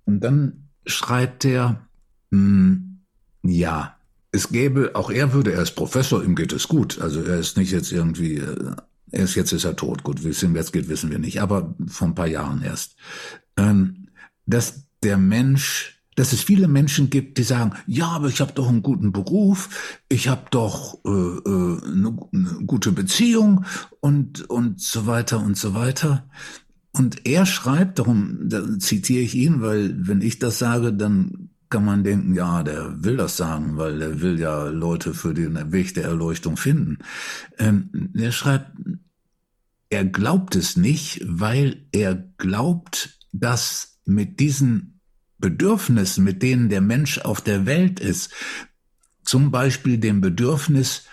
[0.04, 1.88] und dann schreibt er,
[2.30, 3.04] hm,
[3.42, 3.95] ja,
[4.36, 7.00] es gäbe, auch er würde, er ist Professor, ihm geht es gut.
[7.00, 8.76] Also er ist nicht jetzt irgendwie, äh,
[9.10, 10.02] er ist jetzt ist er tot.
[10.02, 12.96] Gut, wie es ihm jetzt geht, wissen wir nicht, aber vor ein paar Jahren erst.
[13.56, 14.08] Ähm,
[14.46, 18.68] dass der Mensch, dass es viele Menschen gibt, die sagen, ja, aber ich habe doch
[18.68, 23.64] einen guten Beruf, ich habe doch äh, äh, eine, eine gute Beziehung
[24.00, 26.28] und und so weiter und so weiter.
[26.92, 31.84] Und er schreibt, darum da zitiere ich ihn, weil wenn ich das sage, dann kann
[31.84, 35.94] man denken, ja, der will das sagen, weil er will ja Leute für den Weg
[35.94, 36.98] der Erleuchtung finden.
[37.58, 38.72] Ähm, er schreibt,
[39.88, 45.00] er glaubt es nicht, weil er glaubt, dass mit diesen
[45.38, 48.32] Bedürfnissen, mit denen der Mensch auf der Welt ist,
[49.24, 51.04] zum Beispiel dem Bedürfnis,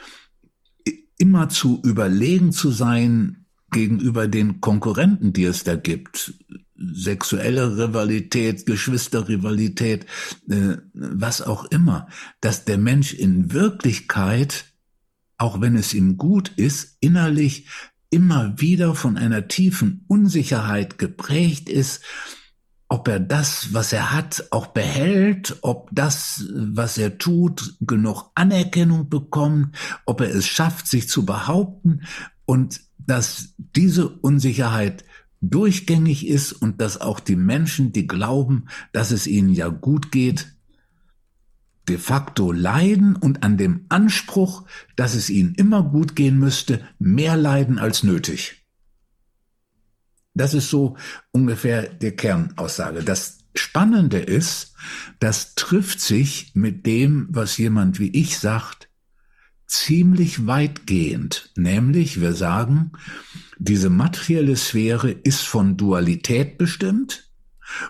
[1.18, 6.34] immer zu überlegen zu sein gegenüber den Konkurrenten, die es da gibt,
[6.76, 10.06] sexuelle Rivalität, Geschwisterrivalität,
[10.50, 12.08] äh, was auch immer,
[12.42, 14.66] dass der Mensch in Wirklichkeit,
[15.38, 17.68] auch wenn es ihm gut ist, innerlich
[18.10, 22.02] immer wieder von einer tiefen Unsicherheit geprägt ist,
[22.88, 29.10] ob er das, was er hat, auch behält, ob das, was er tut, genug Anerkennung
[29.10, 32.04] bekommt, ob er es schafft, sich zu behaupten
[32.46, 35.06] und dass diese Unsicherheit
[35.50, 40.56] durchgängig ist und dass auch die Menschen, die glauben, dass es ihnen ja gut geht,
[41.90, 47.36] de facto leiden und an dem Anspruch, dass es ihnen immer gut gehen müsste, mehr
[47.36, 48.66] leiden als nötig.
[50.34, 50.96] Das ist so
[51.32, 53.04] ungefähr die Kernaussage.
[53.04, 54.74] Das Spannende ist,
[55.20, 58.90] das trifft sich mit dem, was jemand wie ich sagt,
[59.68, 61.52] ziemlich weitgehend.
[61.56, 62.94] Nämlich, wir sagen,
[63.58, 67.32] diese materielle Sphäre ist von Dualität bestimmt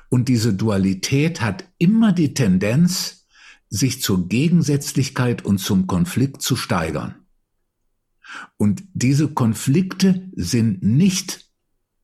[0.10, 3.28] und diese Dualität hat immer die Tendenz,
[3.70, 7.16] sich zur Gegensätzlichkeit und zum Konflikt zu steigern.
[8.58, 11.50] Und diese Konflikte sind nicht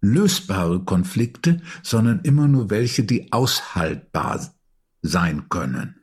[0.02, 4.54] lösbare Konflikte, sondern immer nur welche, die aushaltbar
[5.02, 5.99] sein können.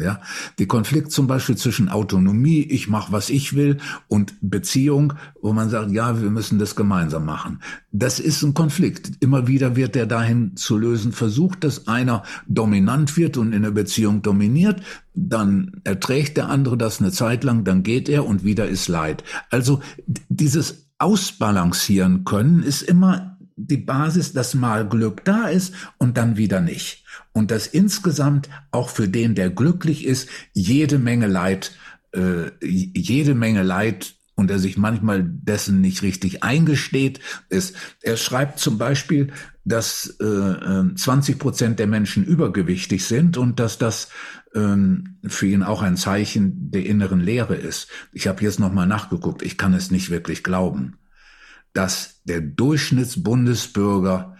[0.00, 0.20] Ja,
[0.60, 5.70] die Konflikt zum Beispiel zwischen Autonomie, ich mache, was ich will, und Beziehung, wo man
[5.70, 7.60] sagt, ja, wir müssen das gemeinsam machen.
[7.90, 9.10] Das ist ein Konflikt.
[9.18, 13.72] Immer wieder wird der dahin zu lösen versucht, dass einer dominant wird und in der
[13.72, 14.80] Beziehung dominiert.
[15.14, 19.24] Dann erträgt der andere das eine Zeit lang, dann geht er und wieder ist Leid.
[19.50, 19.82] Also
[20.28, 26.60] dieses Ausbalancieren können ist immer die Basis, dass mal Glück da ist und dann wieder
[26.60, 26.97] nicht.
[27.32, 31.72] Und dass insgesamt auch für den, der glücklich ist, jede Menge Leid,
[32.12, 37.74] äh, jede Menge Leid und er sich manchmal dessen nicht richtig eingesteht, ist.
[38.02, 39.32] Er schreibt zum Beispiel,
[39.64, 44.10] dass äh, 20 äh, Prozent der Menschen übergewichtig sind und dass das
[44.54, 47.88] ähm, für ihn auch ein Zeichen der inneren Leere ist.
[48.12, 50.98] Ich habe jetzt nochmal nachgeguckt, ich kann es nicht wirklich glauben
[51.72, 54.36] dass der Durchschnittsbundesbürger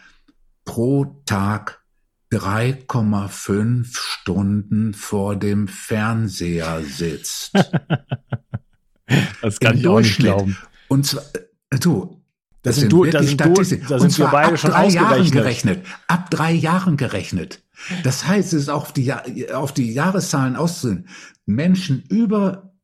[0.64, 1.85] pro Tag
[2.33, 7.53] 3,5 Stunden vor dem Fernseher sitzt.
[9.43, 10.57] das kann Im ich auch nicht glauben.
[10.89, 11.22] Und zwar,
[11.70, 12.22] äh, du,
[12.62, 15.87] das, das sind, du, sind, du, das sind wir beide ab schon drei Jahren gerechnet.
[16.07, 17.62] Ab drei Jahren gerechnet.
[18.03, 19.12] Das heißt, es ist auf die,
[19.53, 21.09] auf die Jahreszahlen auszusehen.
[21.47, 22.74] Menschen über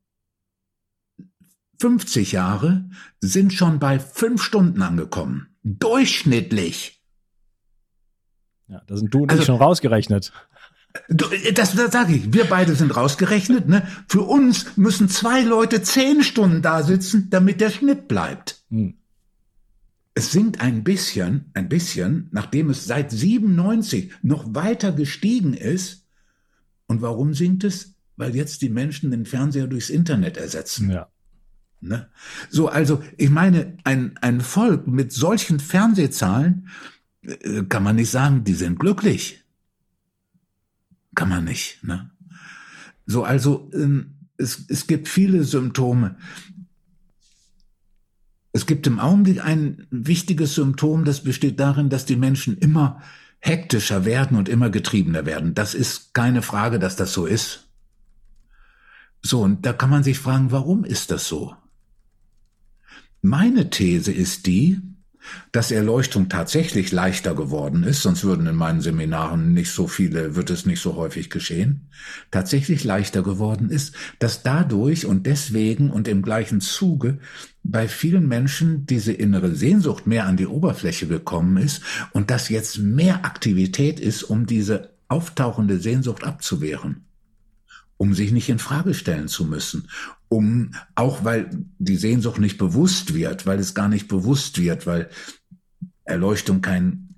[1.80, 2.88] 50 Jahre
[3.20, 5.48] sind schon bei fünf Stunden angekommen.
[5.64, 7.03] Durchschnittlich.
[8.68, 10.32] Ja, da sind du und also, ich schon rausgerechnet.
[11.08, 12.32] Das, das sage ich.
[12.32, 13.68] Wir beide sind rausgerechnet.
[13.68, 13.86] Ne?
[14.08, 18.62] Für uns müssen zwei Leute zehn Stunden da sitzen, damit der Schnitt bleibt.
[18.70, 18.94] Hm.
[20.14, 26.06] Es sinkt ein bisschen, ein bisschen, nachdem es seit 97 noch weiter gestiegen ist.
[26.86, 27.94] Und warum sinkt es?
[28.16, 30.90] Weil jetzt die Menschen den Fernseher durchs Internet ersetzen.
[30.90, 31.08] Ja.
[31.80, 32.08] Ne?
[32.48, 36.68] So, also ich meine, ein, ein Volk mit solchen Fernsehzahlen
[37.68, 39.44] kann man nicht sagen, die sind glücklich.
[41.14, 41.82] Kann man nicht.
[41.82, 42.10] Ne?
[43.06, 46.16] So, also ähm, es, es gibt viele Symptome.
[48.52, 53.02] Es gibt im Augenblick ein wichtiges Symptom, das besteht darin, dass die Menschen immer
[53.40, 55.54] hektischer werden und immer getriebener werden.
[55.54, 57.68] Das ist keine Frage, dass das so ist.
[59.22, 61.54] So, und da kann man sich fragen, warum ist das so?
[63.22, 64.80] Meine These ist die,
[65.52, 70.50] dass Erleuchtung tatsächlich leichter geworden ist, sonst würden in meinen Seminaren nicht so viele, wird
[70.50, 71.88] es nicht so häufig geschehen,
[72.30, 77.18] tatsächlich leichter geworden ist, dass dadurch und deswegen und im gleichen Zuge
[77.62, 82.78] bei vielen Menschen diese innere Sehnsucht mehr an die Oberfläche gekommen ist und dass jetzt
[82.78, 87.04] mehr Aktivität ist, um diese auftauchende Sehnsucht abzuwehren
[87.96, 89.88] um sich nicht in Frage stellen zu müssen,
[90.28, 95.08] um auch weil die Sehnsucht nicht bewusst wird, weil es gar nicht bewusst wird, weil
[96.04, 97.14] Erleuchtung kein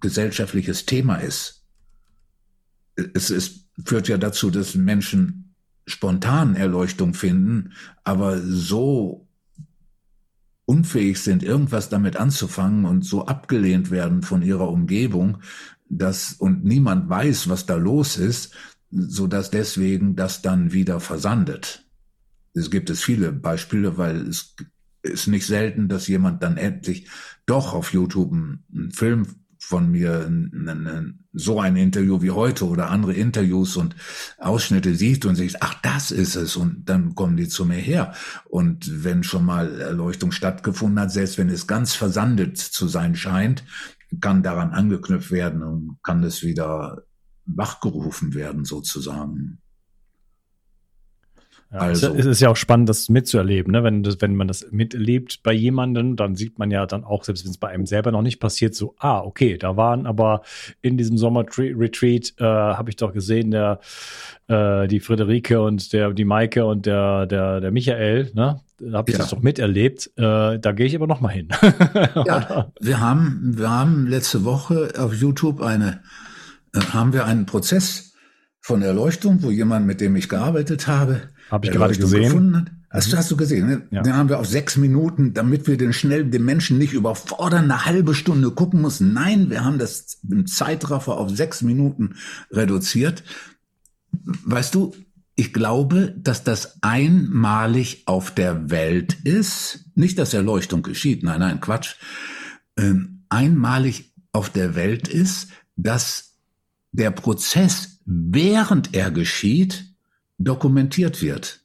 [0.00, 1.64] gesellschaftliches Thema ist.
[3.14, 5.54] Es ist, führt ja dazu, dass Menschen
[5.86, 7.72] spontan Erleuchtung finden,
[8.04, 9.26] aber so
[10.66, 15.38] unfähig sind, irgendwas damit anzufangen und so abgelehnt werden von ihrer Umgebung,
[15.88, 18.54] dass und niemand weiß, was da los ist,
[18.94, 21.84] so dass deswegen das dann wieder versandet.
[22.54, 24.54] Es gibt es viele Beispiele, weil es
[25.02, 27.08] ist nicht selten, dass jemand dann endlich
[27.46, 29.26] doch auf YouTube einen Film
[29.58, 30.30] von mir
[31.32, 33.96] so ein Interview wie heute oder andere Interviews und
[34.38, 38.14] Ausschnitte sieht und sich, ach, das ist es und dann kommen die zu mir her.
[38.44, 43.64] Und wenn schon mal Erleuchtung stattgefunden hat, selbst wenn es ganz versandet zu sein scheint,
[44.20, 47.02] kann daran angeknüpft werden und kann es wieder
[47.46, 49.58] wachgerufen werden sozusagen.
[51.74, 53.72] Ja, also, es ist ja auch spannend, das mitzuerleben.
[53.72, 53.82] Ne?
[53.82, 57.44] Wenn, das, wenn man das miterlebt bei jemandem, dann sieht man ja dann auch, selbst
[57.44, 60.42] wenn es bei einem selber noch nicht passiert, so, ah, okay, da waren aber
[60.82, 63.80] in diesem Sommer-Retreat, äh, habe ich doch gesehen, der,
[64.46, 68.60] äh, die Friederike und der, die Maike und der, der, der Michael, ne?
[68.78, 69.22] Da habe ich ja.
[69.22, 70.10] das doch miterlebt.
[70.16, 71.48] Äh, da gehe ich aber noch mal hin.
[72.26, 76.02] ja, wir haben, wir haben letzte Woche auf YouTube eine
[76.74, 78.12] haben wir einen Prozess
[78.60, 82.22] von Erleuchtung, wo jemand, mit dem ich gearbeitet habe, habe ich gerade gesehen.
[82.24, 82.70] Gefunden hat.
[82.90, 83.66] Hast, du, hast du gesehen?
[83.66, 83.88] Ne?
[83.90, 84.02] Ja.
[84.02, 87.86] Den haben wir auf sechs Minuten, damit wir den schnell den Menschen nicht überfordern, eine
[87.86, 89.12] halbe Stunde gucken müssen.
[89.12, 92.14] Nein, wir haben das im Zeitraffer auf sechs Minuten
[92.52, 93.24] reduziert.
[94.12, 94.94] Weißt du,
[95.34, 99.86] ich glaube, dass das einmalig auf der Welt ist.
[99.96, 101.24] Nicht, dass Erleuchtung geschieht.
[101.24, 101.96] Nein, nein, Quatsch.
[102.76, 106.33] Ähm, einmalig auf der Welt ist, dass
[106.94, 109.84] der Prozess, während er geschieht,
[110.38, 111.60] dokumentiert wird.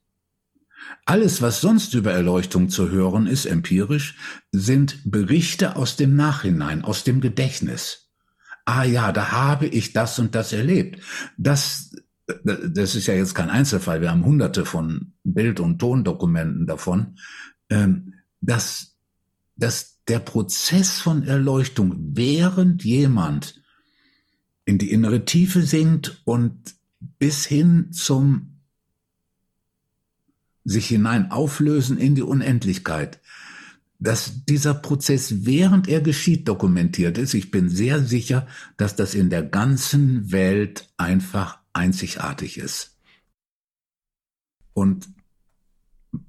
[1.06, 4.18] Alles, was sonst über Erleuchtung zu hören ist, empirisch,
[4.52, 8.10] sind Berichte aus dem Nachhinein, aus dem Gedächtnis.
[8.66, 11.00] Ah ja, da habe ich das und das erlebt.
[11.38, 11.92] Das,
[12.44, 14.02] das ist ja jetzt kein Einzelfall.
[14.02, 17.18] Wir haben hunderte von Bild- und Tondokumenten davon,
[17.70, 18.96] ähm, dass,
[19.56, 23.59] dass der Prozess von Erleuchtung, während jemand
[24.70, 26.76] in die innere Tiefe sinkt und
[27.18, 28.60] bis hin zum
[30.64, 33.20] sich hinein auflösen in die Unendlichkeit.
[33.98, 37.34] Dass dieser Prozess, während er geschieht, dokumentiert ist.
[37.34, 38.48] Ich bin sehr sicher,
[38.78, 42.96] dass das in der ganzen Welt einfach einzigartig ist.
[44.74, 45.10] Und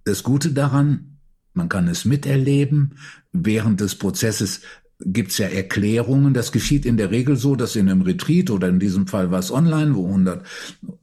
[0.05, 1.19] das Gute daran,
[1.53, 2.97] man kann es miterleben,
[3.33, 4.63] während des Prozesses
[5.05, 6.35] gibt's ja Erklärungen.
[6.35, 9.39] Das geschieht in der Regel so, dass in einem Retreat oder in diesem Fall war
[9.39, 10.45] es online, wo 100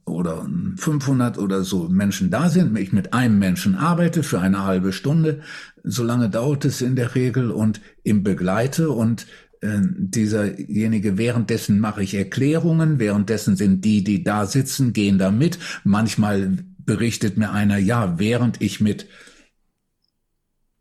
[0.04, 4.92] oder 500 oder so Menschen da sind, ich mit einem Menschen arbeite für eine halbe
[4.92, 5.40] Stunde.
[5.84, 9.26] So lange dauert es in der Regel und im begleite und
[9.60, 15.58] äh, dieserjenige, währenddessen mache ich Erklärungen, währenddessen sind die, die da sitzen, gehen da mit.
[15.84, 19.06] Manchmal berichtet mir einer, ja, während ich mit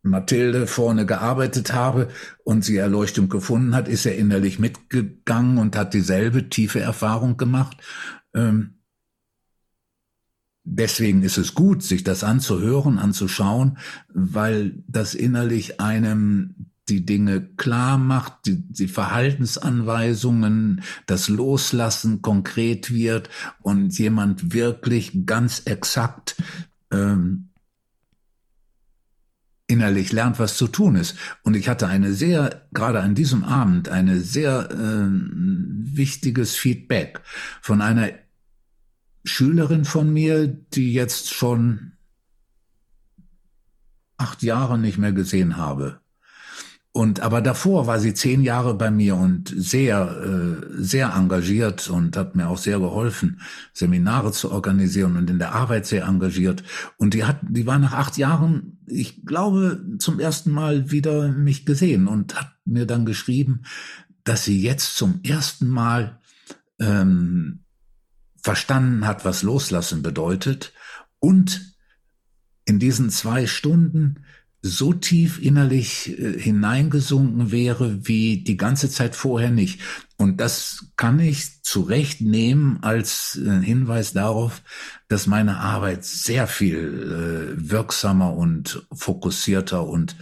[0.10, 2.10] Mathilde vorne gearbeitet habe
[2.44, 7.78] und sie Erleuchtung gefunden hat, ist er innerlich mitgegangen und hat dieselbe tiefe Erfahrung gemacht.
[8.34, 8.76] Ähm,
[10.64, 13.78] deswegen ist es gut, sich das anzuhören, anzuschauen,
[14.14, 23.30] weil das innerlich einem die Dinge klar macht, die, die Verhaltensanweisungen, das Loslassen konkret wird
[23.62, 26.36] und jemand wirklich ganz exakt
[26.92, 27.50] ähm,
[29.68, 31.16] innerlich lernt, was zu tun ist.
[31.44, 37.20] Und ich hatte eine sehr, gerade an diesem Abend, eine sehr äh, wichtiges Feedback
[37.62, 38.10] von einer
[39.26, 41.94] Schülerin von mir, die jetzt schon
[44.16, 46.00] acht Jahre nicht mehr gesehen habe.
[46.98, 52.18] Und aber davor war sie zehn Jahre bei mir und sehr, äh, sehr engagiert und
[52.18, 53.40] hat mir auch sehr geholfen,
[53.72, 56.64] Seminare zu organisieren und in der Arbeit sehr engagiert.
[56.98, 61.68] Und die hat, die war nach acht Jahren, ich glaube, zum ersten Mal wieder mich
[61.68, 63.62] gesehen und hat mir dann geschrieben,
[64.24, 66.20] dass sie jetzt zum ersten Mal
[66.80, 67.60] ähm,
[68.42, 70.74] verstanden hat, was Loslassen bedeutet
[71.20, 71.76] und
[72.66, 74.24] in diesen zwei Stunden
[74.62, 79.80] so tief innerlich äh, hineingesunken wäre wie die ganze Zeit vorher nicht.
[80.18, 84.64] Und das kann ich zurechtnehmen als äh, Hinweis darauf,
[85.08, 90.16] dass meine Arbeit sehr viel äh, wirksamer und fokussierter und,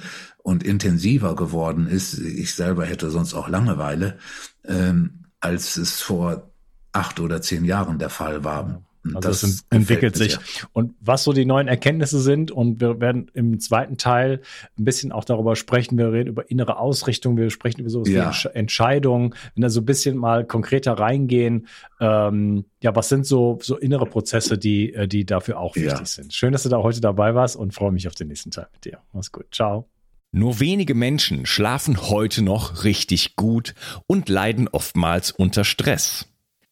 [0.43, 2.19] und intensiver geworden ist.
[2.19, 4.17] Ich selber hätte sonst auch Langeweile,
[4.65, 6.51] ähm, als es vor
[6.91, 8.84] acht oder zehn Jahren der Fall war.
[9.14, 10.38] Also das es entwickelt sich.
[10.74, 14.41] Und was so die neuen Erkenntnisse sind, und wir werden im zweiten Teil
[14.78, 18.32] ein bisschen auch darüber sprechen, wir reden über innere Ausrichtung, wir sprechen über so ja.
[18.53, 21.68] Entscheidungen, wenn da so ein bisschen mal konkreter reingehen,
[21.99, 26.06] ähm, ja, was sind so, so innere Prozesse, die, äh, die dafür auch wichtig ja.
[26.06, 26.34] sind.
[26.34, 28.86] Schön, dass du da heute dabei warst und freue mich auf den nächsten Teil mit
[28.86, 28.99] dir.
[29.14, 29.45] Mach's gut.
[29.51, 29.88] Ciao.
[30.32, 33.74] Nur wenige Menschen schlafen heute noch richtig gut
[34.06, 36.28] und leiden oftmals unter Stress.